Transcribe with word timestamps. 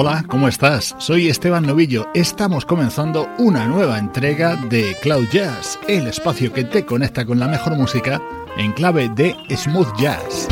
Hola, 0.00 0.24
¿cómo 0.28 0.46
estás? 0.46 0.94
Soy 0.98 1.28
Esteban 1.28 1.66
Novillo. 1.66 2.06
Estamos 2.14 2.64
comenzando 2.64 3.28
una 3.36 3.66
nueva 3.66 3.98
entrega 3.98 4.54
de 4.54 4.96
Cloud 5.02 5.26
Jazz, 5.32 5.76
el 5.88 6.06
espacio 6.06 6.52
que 6.52 6.62
te 6.62 6.86
conecta 6.86 7.26
con 7.26 7.40
la 7.40 7.48
mejor 7.48 7.76
música 7.76 8.22
en 8.56 8.72
clave 8.74 9.08
de 9.08 9.34
smooth 9.56 9.92
jazz. 9.98 10.46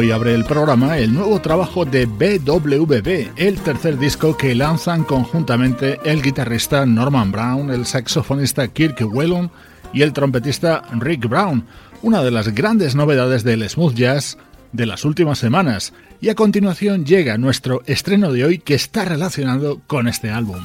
Hoy 0.00 0.12
abre 0.12 0.34
el 0.34 0.46
programa 0.46 0.96
el 0.96 1.12
nuevo 1.12 1.42
trabajo 1.42 1.84
de 1.84 2.06
BWB, 2.06 3.32
el 3.36 3.60
tercer 3.60 3.98
disco 3.98 4.34
que 4.34 4.54
lanzan 4.54 5.04
conjuntamente 5.04 6.00
el 6.06 6.22
guitarrista 6.22 6.86
Norman 6.86 7.30
Brown, 7.30 7.70
el 7.70 7.84
saxofonista 7.84 8.66
Kirk 8.68 9.02
Whelan 9.02 9.50
y 9.92 10.00
el 10.00 10.14
trompetista 10.14 10.84
Rick 10.98 11.28
Brown, 11.28 11.66
una 12.00 12.22
de 12.22 12.30
las 12.30 12.48
grandes 12.54 12.94
novedades 12.94 13.44
del 13.44 13.68
smooth 13.68 13.92
jazz 13.92 14.38
de 14.72 14.86
las 14.86 15.04
últimas 15.04 15.38
semanas. 15.38 15.92
Y 16.18 16.30
a 16.30 16.34
continuación 16.34 17.04
llega 17.04 17.36
nuestro 17.36 17.82
estreno 17.84 18.32
de 18.32 18.46
hoy 18.46 18.58
que 18.58 18.76
está 18.76 19.04
relacionado 19.04 19.82
con 19.86 20.08
este 20.08 20.30
álbum. 20.30 20.64